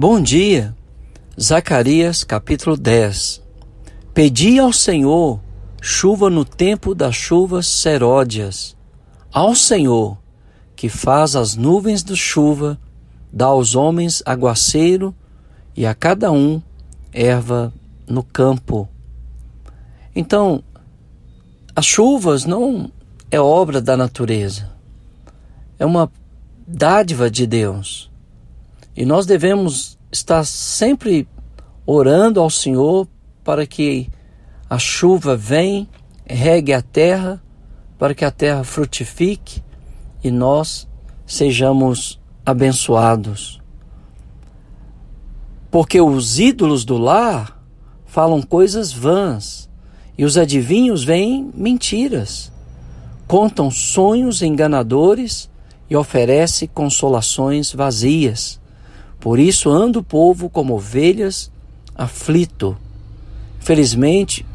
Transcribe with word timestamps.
Bom 0.00 0.22
dia, 0.22 0.76
Zacarias 1.36 2.22
capítulo 2.22 2.76
10. 2.76 3.42
Pedi 4.14 4.56
ao 4.56 4.72
Senhor 4.72 5.40
chuva 5.82 6.30
no 6.30 6.44
tempo 6.44 6.94
das 6.94 7.16
chuvas 7.16 7.66
seródias. 7.66 8.76
Ao 9.32 9.56
Senhor, 9.56 10.16
que 10.76 10.88
faz 10.88 11.34
as 11.34 11.56
nuvens 11.56 12.04
de 12.04 12.14
chuva, 12.14 12.78
dá 13.32 13.46
aos 13.46 13.74
homens 13.74 14.22
aguaceiro 14.24 15.12
e 15.76 15.84
a 15.84 15.96
cada 15.96 16.30
um 16.30 16.62
erva 17.12 17.74
no 18.06 18.22
campo. 18.22 18.88
Então, 20.14 20.62
as 21.74 21.84
chuvas 21.84 22.44
não 22.44 22.92
é 23.32 23.40
obra 23.40 23.80
da 23.80 23.96
natureza, 23.96 24.70
é 25.76 25.84
uma 25.84 26.08
dádiva 26.68 27.28
de 27.28 27.48
Deus. 27.48 28.07
E 28.98 29.04
nós 29.04 29.26
devemos 29.26 29.96
estar 30.10 30.44
sempre 30.44 31.28
orando 31.86 32.40
ao 32.40 32.50
Senhor 32.50 33.06
para 33.44 33.64
que 33.64 34.10
a 34.68 34.76
chuva 34.76 35.36
venha, 35.36 35.86
regue 36.26 36.72
a 36.72 36.82
terra, 36.82 37.40
para 37.96 38.12
que 38.12 38.24
a 38.24 38.30
terra 38.32 38.64
frutifique 38.64 39.62
e 40.22 40.32
nós 40.32 40.88
sejamos 41.24 42.20
abençoados. 42.44 43.60
Porque 45.70 46.00
os 46.00 46.40
ídolos 46.40 46.84
do 46.84 46.98
lar 46.98 47.62
falam 48.04 48.42
coisas 48.42 48.92
vãs 48.92 49.70
e 50.18 50.24
os 50.24 50.36
adivinhos 50.36 51.04
veem 51.04 51.52
mentiras, 51.54 52.50
contam 53.28 53.70
sonhos 53.70 54.42
enganadores 54.42 55.48
e 55.88 55.94
oferecem 55.94 56.66
consolações 56.74 57.72
vazias. 57.72 58.57
Por 59.20 59.38
isso 59.38 59.70
anda 59.70 59.98
o 59.98 60.02
povo 60.02 60.48
como 60.48 60.74
ovelhas, 60.74 61.50
aflito. 61.94 62.76
Felizmente, 63.58 64.46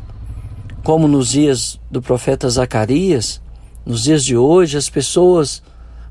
como 0.83 1.07
nos 1.07 1.29
dias 1.29 1.79
do 1.91 2.01
profeta 2.01 2.49
Zacarias, 2.49 3.41
nos 3.85 4.03
dias 4.03 4.23
de 4.23 4.37
hoje, 4.37 4.77
as 4.77 4.89
pessoas 4.89 5.61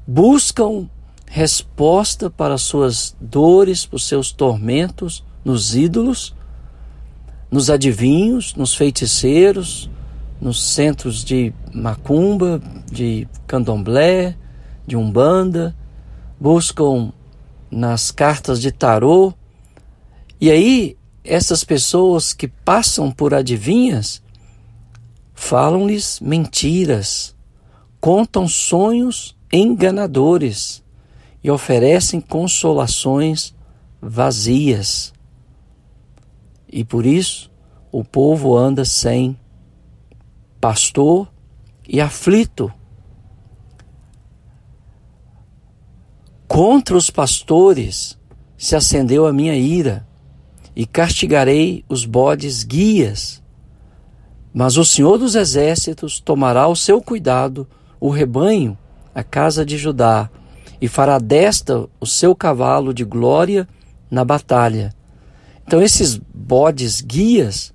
buscam 0.07 0.89
resposta 1.27 2.29
para 2.29 2.59
suas 2.59 3.17
dores, 3.19 3.87
para 3.87 3.97
os 3.97 4.07
seus 4.07 4.33
tormentos 4.33 5.25
nos 5.45 5.75
ídolos, 5.75 6.35
nos 7.51 7.71
adivinhos, 7.71 8.55
nos 8.55 8.75
feiticeiros, 8.75 9.91
nos 10.41 10.63
centros 10.63 11.25
de 11.25 11.53
macumba, 11.73 12.61
de 12.91 13.27
candomblé, 13.47 14.37
de 14.87 14.97
umbanda, 14.97 15.75
buscam 16.39 17.13
nas 17.73 18.11
cartas 18.11 18.61
de 18.61 18.71
tarô. 18.71 19.33
E 20.41 20.51
aí, 20.51 20.97
essas 21.25 21.65
pessoas 21.65 22.33
que 22.33 22.47
passam 22.47 23.11
por 23.11 23.33
adivinhas 23.33 24.23
falam-lhes 25.35 26.21
mentiras, 26.21 27.35
contam 28.01 28.47
sonhos 28.47 29.37
enganadores 29.53 30.83
e 31.43 31.51
oferecem 31.51 32.21
consolações 32.21 33.55
vazias. 34.01 35.13
E 36.71 36.85
por 36.85 37.05
isso 37.05 37.51
o 37.91 38.05
povo 38.05 38.57
anda 38.57 38.85
sem 38.85 39.37
pastor 40.61 41.29
e 41.87 42.01
aflito. 42.01 42.73
Contra 46.53 46.99
os 46.99 47.09
pastores 47.09 48.19
se 48.59 48.77
acendeu 48.77 49.27
a 49.27 49.33
minha 49.33 49.57
ira, 49.57 50.07
e 50.77 50.85
castigarei 50.85 51.83
os 51.89 52.05
bodes 52.05 52.63
guias. 52.63 53.43
Mas 54.53 54.77
o 54.77 54.85
Senhor 54.85 55.17
dos 55.17 55.35
Exércitos 55.35 56.21
tomará 56.21 56.69
o 56.69 56.77
seu 56.77 57.01
cuidado 57.01 57.67
o 57.99 58.11
rebanho, 58.11 58.77
a 59.15 59.25
casa 59.25 59.65
de 59.65 59.79
Judá, 59.79 60.29
e 60.79 60.89
fará 60.89 61.19
desta 61.19 61.89
o 61.99 62.05
seu 62.07 62.37
cavalo 62.37 62.93
de 62.93 63.03
glória 63.03 63.67
na 64.11 64.23
batalha. 64.23 64.95
Então, 65.67 65.81
esses 65.81 66.21
bodes 66.35 67.01
guias 67.01 67.73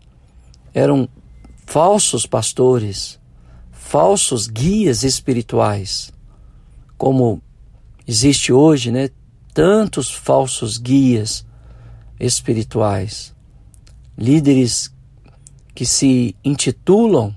eram 0.71 1.09
falsos 1.65 2.27
pastores, 2.27 3.19
falsos 3.71 4.45
guias 4.45 5.01
espirituais, 5.01 6.13
como 6.95 7.41
Existe 8.07 8.53
hoje, 8.53 8.89
né, 8.89 9.09
tantos 9.53 10.09
falsos 10.09 10.77
guias 10.77 11.45
espirituais, 12.17 13.35
líderes 14.17 14.93
que 15.75 15.85
se 15.85 16.33
intitulam 16.43 17.35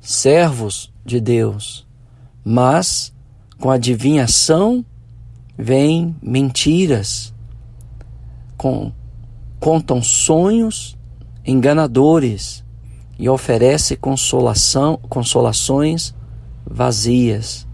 servos 0.00 0.92
de 1.04 1.20
Deus, 1.20 1.84
mas 2.44 3.12
com 3.58 3.70
adivinhação 3.70 4.84
vêm 5.58 6.14
mentiras, 6.22 7.34
com, 8.56 8.92
contam 9.58 10.00
sonhos 10.00 10.96
enganadores 11.44 12.64
e 13.18 13.28
oferece 13.28 13.96
consolação, 13.96 14.96
consolações 15.08 16.14
vazias. 16.64 17.66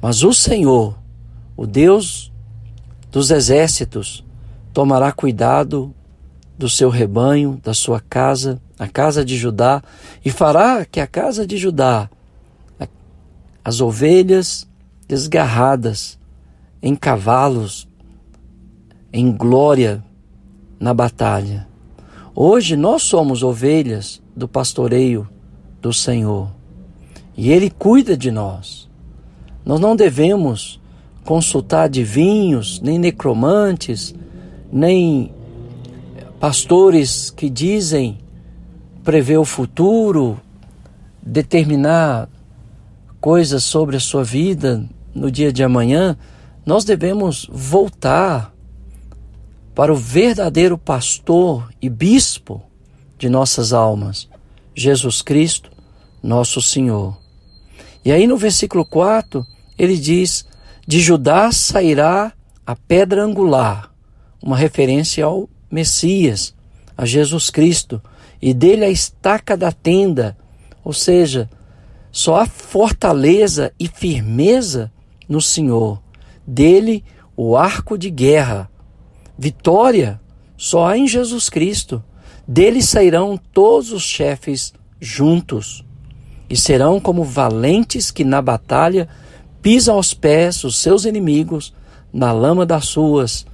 Mas 0.00 0.22
o 0.22 0.32
Senhor 0.32 0.96
o 1.58 1.66
Deus 1.66 2.32
dos 3.10 3.32
exércitos 3.32 4.24
tomará 4.72 5.10
cuidado 5.10 5.92
do 6.56 6.68
seu 6.68 6.88
rebanho, 6.88 7.60
da 7.64 7.74
sua 7.74 8.00
casa, 8.00 8.62
a 8.78 8.86
casa 8.86 9.24
de 9.24 9.36
Judá, 9.36 9.82
e 10.24 10.30
fará 10.30 10.84
que 10.84 11.00
a 11.00 11.06
casa 11.06 11.44
de 11.44 11.56
Judá, 11.56 12.08
as 13.64 13.80
ovelhas 13.80 14.68
desgarradas 15.08 16.16
em 16.80 16.94
cavalos, 16.94 17.88
em 19.12 19.32
glória 19.32 20.04
na 20.78 20.94
batalha. 20.94 21.66
Hoje 22.36 22.76
nós 22.76 23.02
somos 23.02 23.42
ovelhas 23.42 24.22
do 24.36 24.46
pastoreio 24.46 25.28
do 25.82 25.92
Senhor 25.92 26.52
e 27.36 27.50
Ele 27.50 27.68
cuida 27.68 28.16
de 28.16 28.30
nós. 28.30 28.88
Nós 29.64 29.80
não 29.80 29.96
devemos 29.96 30.78
consultar 31.28 31.82
adivinhos, 31.82 32.80
nem 32.80 32.98
necromantes, 32.98 34.14
nem 34.72 35.30
pastores 36.40 37.28
que 37.28 37.50
dizem 37.50 38.16
prever 39.04 39.36
o 39.36 39.44
futuro, 39.44 40.40
determinar 41.20 42.30
coisas 43.20 43.62
sobre 43.62 43.98
a 43.98 44.00
sua 44.00 44.24
vida 44.24 44.88
no 45.14 45.30
dia 45.30 45.52
de 45.52 45.62
amanhã, 45.62 46.16
nós 46.64 46.82
devemos 46.82 47.46
voltar 47.52 48.50
para 49.74 49.92
o 49.92 49.96
verdadeiro 49.96 50.78
pastor 50.78 51.68
e 51.78 51.90
bispo 51.90 52.62
de 53.18 53.28
nossas 53.28 53.74
almas, 53.74 54.26
Jesus 54.74 55.20
Cristo, 55.20 55.70
nosso 56.22 56.62
Senhor. 56.62 57.18
E 58.02 58.12
aí 58.12 58.26
no 58.26 58.38
versículo 58.38 58.82
4, 58.82 59.46
ele 59.76 59.98
diz: 59.98 60.47
de 60.88 61.00
Judá 61.00 61.52
sairá 61.52 62.32
a 62.66 62.74
pedra 62.74 63.22
angular, 63.22 63.92
uma 64.42 64.56
referência 64.56 65.22
ao 65.22 65.46
Messias, 65.70 66.54
a 66.96 67.04
Jesus 67.04 67.50
Cristo, 67.50 68.00
e 68.40 68.54
dele 68.54 68.86
a 68.86 68.88
estaca 68.88 69.54
da 69.54 69.70
tenda, 69.70 70.34
ou 70.82 70.94
seja, 70.94 71.50
só 72.10 72.36
há 72.36 72.46
fortaleza 72.46 73.70
e 73.78 73.86
firmeza 73.86 74.90
no 75.28 75.42
Senhor. 75.42 76.02
Dele 76.46 77.04
o 77.36 77.54
arco 77.54 77.98
de 77.98 78.08
guerra. 78.08 78.70
Vitória 79.38 80.18
só 80.56 80.86
há 80.86 80.96
em 80.96 81.06
Jesus 81.06 81.50
Cristo. 81.50 82.02
Dele 82.46 82.80
sairão 82.80 83.38
todos 83.52 83.92
os 83.92 84.04
chefes 84.04 84.72
juntos 84.98 85.84
e 86.48 86.56
serão 86.56 86.98
como 86.98 87.24
valentes 87.24 88.10
que 88.10 88.24
na 88.24 88.40
batalha 88.40 89.06
pisam 89.62 89.96
aos 89.96 90.14
pés 90.14 90.64
os 90.64 90.76
seus 90.76 91.04
inimigos 91.04 91.74
na 92.12 92.32
lama 92.32 92.64
das 92.64 92.86
suas, 92.86 93.46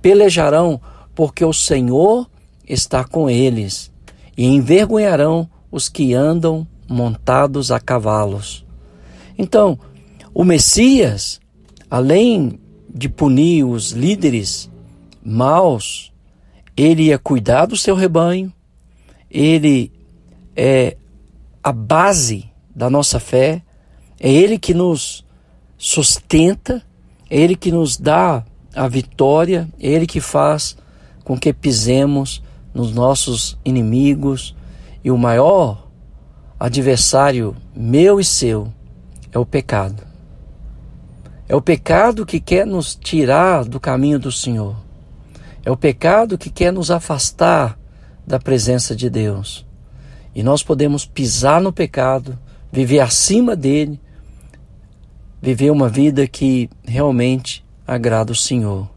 pelejarão, 0.00 0.80
porque 1.14 1.44
o 1.44 1.52
Senhor 1.52 2.28
está 2.66 3.04
com 3.04 3.28
eles, 3.28 3.90
e 4.36 4.46
envergonharão 4.46 5.48
os 5.70 5.88
que 5.88 6.14
andam 6.14 6.66
montados 6.88 7.70
a 7.70 7.78
cavalos. 7.78 8.64
Então, 9.36 9.78
o 10.32 10.44
Messias, 10.44 11.40
além 11.90 12.58
de 12.88 13.08
punir 13.08 13.64
os 13.64 13.92
líderes 13.92 14.70
maus, 15.22 16.12
ele 16.76 17.04
ia 17.04 17.18
cuidar 17.18 17.66
do 17.66 17.76
seu 17.76 17.94
rebanho, 17.94 18.52
ele 19.30 19.92
é 20.56 20.96
a 21.62 21.72
base 21.72 22.50
da 22.74 22.88
nossa 22.88 23.20
fé, 23.20 23.62
é 24.18 24.32
ele 24.32 24.58
que 24.58 24.72
nos 24.72 25.24
sustenta, 25.78 26.82
é 27.30 27.40
Ele 27.40 27.54
que 27.54 27.70
nos 27.70 27.96
dá 27.96 28.44
a 28.74 28.88
vitória, 28.88 29.68
é 29.80 29.88
Ele 29.88 30.06
que 30.06 30.20
faz 30.20 30.76
com 31.24 31.38
que 31.38 31.52
pisemos 31.52 32.42
nos 32.74 32.92
nossos 32.92 33.56
inimigos 33.64 34.54
e 35.02 35.10
o 35.10 35.16
maior 35.16 35.88
adversário 36.58 37.56
meu 37.74 38.18
e 38.18 38.24
seu 38.24 38.72
é 39.32 39.38
o 39.38 39.46
pecado. 39.46 40.02
É 41.48 41.54
o 41.54 41.62
pecado 41.62 42.26
que 42.26 42.40
quer 42.40 42.66
nos 42.66 42.94
tirar 42.94 43.64
do 43.64 43.80
caminho 43.80 44.18
do 44.18 44.30
Senhor. 44.30 44.76
É 45.64 45.70
o 45.70 45.76
pecado 45.76 46.36
que 46.36 46.50
quer 46.50 46.72
nos 46.72 46.90
afastar 46.90 47.78
da 48.26 48.38
presença 48.38 48.94
de 48.94 49.08
Deus. 49.08 49.66
E 50.34 50.42
nós 50.42 50.62
podemos 50.62 51.06
pisar 51.06 51.60
no 51.60 51.72
pecado, 51.72 52.38
viver 52.70 53.00
acima 53.00 53.56
dele, 53.56 53.98
viver 55.40 55.70
uma 55.70 55.88
vida 55.88 56.26
que 56.26 56.68
realmente 56.84 57.64
agrada 57.86 58.32
o 58.32 58.36
Senhor. 58.36 58.88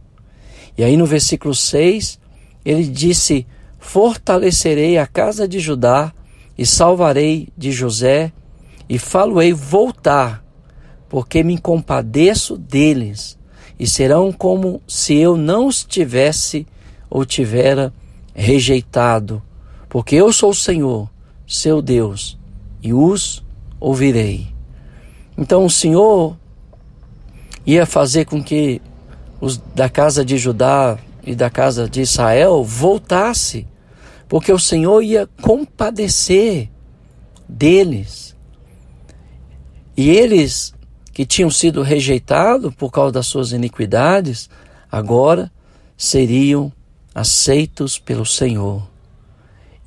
E 0.78 0.84
aí 0.84 0.98
no 0.98 1.06
versículo 1.06 1.54
6, 1.54 2.20
ele 2.66 2.84
disse: 2.84 3.46
Fortalecerei 3.80 4.98
a 4.98 5.08
casa 5.08 5.48
de 5.48 5.60
Judá 5.60 6.14
e 6.58 6.66
salvarei 6.66 7.50
de 7.58 7.72
José 7.72 8.32
e 8.88 9.00
falo-ei 9.00 9.54
voltar, 9.54 10.44
porque 11.08 11.44
me 11.44 11.58
compadeço 11.58 12.58
deles 12.58 13.38
e 13.80 13.88
serão 13.88 14.32
como 14.32 14.82
se 14.88 15.16
eu 15.16 15.36
não 15.36 15.66
os 15.66 15.84
tivesse 15.84 16.68
ou 17.10 17.26
tivera 17.26 17.94
rejeitado, 18.34 19.42
porque 19.90 20.16
eu 20.16 20.32
sou 20.32 20.52
o 20.52 20.56
Senhor, 20.56 21.10
seu 21.48 21.82
Deus, 21.82 22.38
e 22.82 22.94
os 22.94 23.44
ouvirei. 23.80 24.50
Então 25.38 25.66
o 25.66 25.69
Senhor 25.69 26.38
ia 27.66 27.86
fazer 27.86 28.25
com 28.25 28.44
que 28.44 28.81
os 29.39 29.57
da 29.57 29.89
casa 29.89 30.24
de 30.24 30.38
Judá 30.38 30.98
e 31.24 31.36
da 31.36 31.50
casa 31.50 31.89
de 31.89 32.01
Israel 32.01 32.63
voltasse, 32.63 33.68
porque 34.28 34.51
o 34.51 34.60
Senhor 34.60 35.01
ia 35.01 35.28
compadecer 35.42 36.69
deles. 37.48 38.36
E 39.95 40.10
eles 40.10 40.74
que 41.13 41.25
tinham 41.25 41.51
sido 41.51 41.81
rejeitados 41.81 42.74
por 42.74 42.92
causa 42.92 43.12
das 43.12 43.27
suas 43.27 43.51
iniquidades, 43.51 44.50
agora 44.89 45.51
seriam 45.98 46.72
aceitos 47.13 48.00
pelo 48.00 48.25
Senhor. 48.25 48.88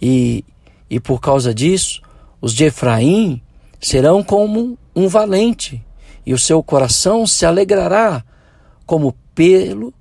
E, 0.01 0.45
e 0.91 1.01
por 1.01 1.21
causa 1.21 1.55
disso, 1.55 2.03
os 2.41 2.53
de 2.53 2.65
Efraim 2.65 3.41
serão 3.81 4.23
como 4.23 4.79
um 4.95 5.09
valente, 5.09 5.85
e 6.25 6.33
o 6.33 6.39
seu 6.39 6.63
coração 6.63 7.27
se 7.27 7.45
alegrará 7.45 8.25
como 8.87 9.15
pelo 9.35 9.93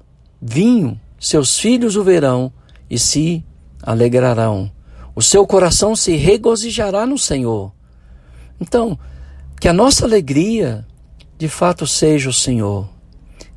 vinho. 0.41 0.99
Seus 1.19 1.57
filhos 1.57 1.95
o 1.95 2.03
verão 2.03 2.51
e 2.89 2.99
se 2.99 3.43
alegrarão. 3.81 4.71
O 5.15 5.21
seu 5.21 5.45
coração 5.45 5.95
se 5.95 6.15
regozijará 6.15 7.05
no 7.05 7.17
Senhor. 7.17 7.71
Então, 8.59 8.97
que 9.59 9.67
a 9.67 9.73
nossa 9.73 10.05
alegria 10.05 10.85
de 11.37 11.47
fato 11.47 11.85
seja 11.85 12.29
o 12.29 12.33
Senhor. 12.33 12.87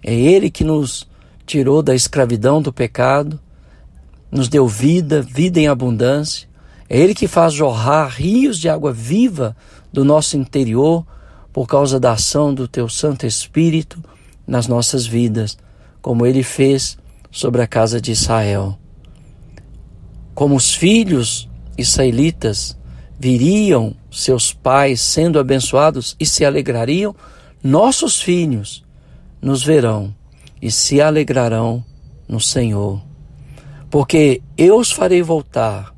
É 0.03 0.15
Ele 0.15 0.51
que 0.51 0.65
nos 0.65 1.09
tirou 1.45 1.83
da 1.83 1.95
escravidão 1.95 2.61
do 2.61 2.73
pecado, 2.73 3.39
nos 4.31 4.49
deu 4.49 4.67
vida, 4.67 5.23
vida 5.23 5.61
em 5.61 5.69
abundância. 5.69 6.49
É 6.89 6.99
Ele 6.99 7.15
que 7.15 7.29
faz 7.29 7.53
jorrar 7.53 8.09
rios 8.09 8.59
de 8.59 8.69
água 8.69 8.93
viva 8.93 9.57
do 9.93 10.05
nosso 10.05 10.37
interior 10.37 11.07
por 11.57 11.67
causa 11.67 11.99
da 11.99 12.13
ação 12.13 12.53
do 12.53 12.69
Teu 12.69 12.87
Santo 12.87 13.27
Espírito 13.27 14.05
nas 14.47 14.69
nossas 14.69 15.07
vidas, 15.07 15.57
como 16.03 16.27
Ele 16.27 16.43
fez 16.43 16.99
sobre 17.31 17.63
a 17.63 17.67
casa 17.67 17.99
de 17.99 18.13
Israel. 18.13 18.79
Como 20.35 20.55
os 20.55 20.75
filhos 20.75 21.49
israelitas 21.79 22.77
viriam 23.19 23.97
seus 24.11 24.53
pais 24.53 25.01
sendo 25.01 25.39
abençoados 25.39 26.15
e 26.21 26.27
se 26.27 26.45
alegrariam, 26.45 27.17
nossos 27.65 28.21
filhos 28.21 28.85
nos 29.41 29.65
verão 29.65 30.15
e 30.61 30.71
se 30.71 31.01
alegrarão 31.01 31.83
no 32.29 32.39
Senhor. 32.39 33.03
Porque 33.89 34.43
eu 34.59 34.77
os 34.77 34.93
farei 34.93 35.23
voltar 35.23 35.95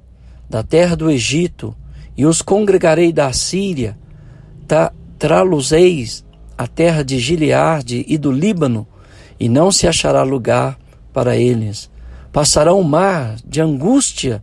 da 0.48 0.62
terra 0.62 0.94
do 0.94 1.10
Egito 1.10 1.74
e 2.16 2.24
os 2.24 2.42
congregarei 2.42 3.12
da 3.12 3.32
Síria, 3.32 3.98
trá-los-eis 5.18 6.24
a 6.56 6.66
terra 6.66 7.04
de 7.04 7.18
Gileade 7.18 8.04
e 8.08 8.18
do 8.18 8.32
Líbano, 8.32 8.86
e 9.38 9.48
não 9.48 9.70
se 9.70 9.86
achará 9.86 10.24
lugar 10.24 10.76
para 11.12 11.36
eles. 11.36 11.88
Passarão 12.32 12.80
o 12.80 12.84
mar 12.84 13.36
de 13.44 13.60
angústia, 13.60 14.42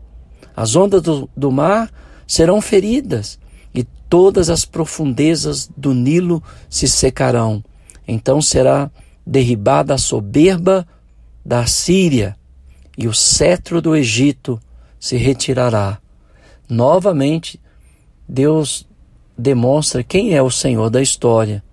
as 0.55 0.75
ondas 0.75 1.01
do, 1.01 1.29
do 1.35 1.51
mar 1.51 1.91
serão 2.25 2.61
feridas, 2.61 3.37
e 3.73 3.83
todas 3.83 4.49
as 4.49 4.63
profundezas 4.63 5.69
do 5.75 5.93
Nilo 5.93 6.41
se 6.69 6.87
secarão. 6.87 7.61
Então 8.07 8.41
será 8.41 8.89
derribada 9.27 9.95
a 9.95 9.97
soberba 9.97 10.87
da 11.45 11.65
Síria, 11.65 12.37
e 12.97 13.07
o 13.07 13.13
cetro 13.13 13.81
do 13.81 13.93
Egito 13.93 14.57
se 14.97 15.17
retirará. 15.17 15.99
Novamente, 16.69 17.59
Deus 18.27 18.87
demonstra 19.37 20.03
quem 20.03 20.33
é 20.33 20.41
o 20.41 20.49
Senhor 20.49 20.89
da 20.89 21.01
história. 21.01 21.63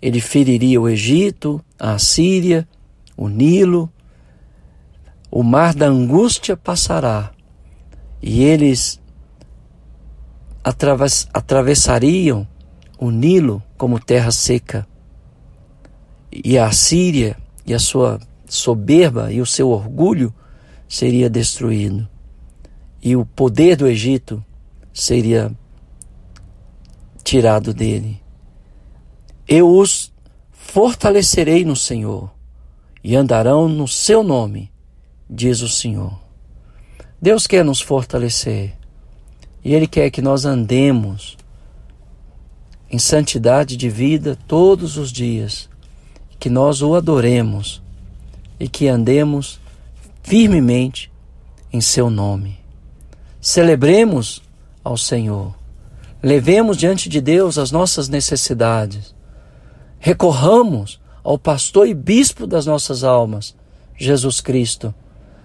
Ele 0.00 0.20
feriria 0.20 0.80
o 0.80 0.88
Egito, 0.88 1.64
a 1.78 1.98
Síria, 1.98 2.68
o 3.16 3.28
Nilo, 3.28 3.90
o 5.30 5.42
mar 5.42 5.74
da 5.74 5.86
angústia 5.86 6.56
passará 6.56 7.32
e 8.22 8.42
eles 8.42 9.00
atravess 10.62 11.28
atravessariam 11.34 12.46
o 12.98 13.10
Nilo 13.10 13.62
como 13.76 13.98
terra 13.98 14.30
seca. 14.30 14.86
E 16.32 16.56
a 16.56 16.70
Síria 16.72 17.36
e 17.66 17.74
a 17.74 17.78
sua 17.78 18.20
soberba 18.48 19.32
e 19.32 19.40
o 19.40 19.46
seu 19.46 19.68
orgulho 19.70 20.32
seria 20.88 21.28
destruído. 21.28 22.08
E 23.02 23.16
o 23.16 23.26
poder 23.26 23.76
do 23.76 23.86
Egito 23.86 24.42
seria 24.92 25.52
tirado 27.24 27.72
dele. 27.72 28.20
Eu 29.48 29.68
os 29.74 30.12
fortalecerei 30.52 31.64
no 31.64 31.74
Senhor 31.74 32.30
e 33.02 33.16
andarão 33.16 33.68
no 33.68 33.88
seu 33.88 34.22
nome, 34.22 34.70
diz 35.28 35.62
o 35.62 35.68
Senhor. 35.68 36.20
Deus 37.20 37.46
quer 37.46 37.64
nos 37.64 37.80
fortalecer 37.80 38.74
e 39.64 39.74
Ele 39.74 39.86
quer 39.86 40.10
que 40.10 40.20
nós 40.20 40.44
andemos 40.44 41.36
em 42.90 42.98
santidade 42.98 43.76
de 43.76 43.88
vida 43.88 44.38
todos 44.46 44.98
os 44.98 45.10
dias, 45.10 45.68
que 46.38 46.50
nós 46.50 46.82
o 46.82 46.94
adoremos 46.94 47.82
e 48.60 48.68
que 48.68 48.86
andemos 48.86 49.58
firmemente 50.22 51.10
em 51.72 51.80
Seu 51.80 52.10
nome. 52.10 52.58
Celebremos 53.40 54.42
ao 54.82 54.96
Senhor 54.96 55.54
Levemos 56.24 56.78
diante 56.78 57.06
de 57.06 57.20
Deus 57.20 57.58
as 57.58 57.70
nossas 57.70 58.08
necessidades. 58.08 59.14
Recorramos 59.98 60.98
ao 61.22 61.38
pastor 61.38 61.86
e 61.86 61.92
bispo 61.92 62.46
das 62.46 62.64
nossas 62.64 63.04
almas, 63.04 63.54
Jesus 63.94 64.40
Cristo. 64.40 64.94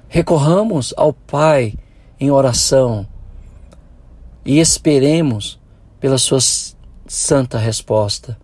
Recorramos 0.08 0.94
ao 0.96 1.12
Pai 1.12 1.74
em 2.18 2.32
oração 2.32 3.06
e 4.46 4.58
esperemos 4.60 5.60
pela 6.00 6.18
sua 6.18 6.40
santa 7.06 7.58
resposta. 7.58 8.40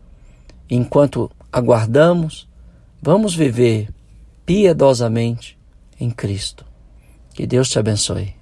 Enquanto 0.70 1.32
aguardamos, 1.50 2.50
vamos 3.02 3.34
viver 3.34 3.88
piedosamente 4.46 5.58
em 5.98 6.12
Cristo. 6.12 6.66
Que 7.34 7.48
Deus 7.48 7.70
te 7.70 7.80
abençoe. 7.80 8.35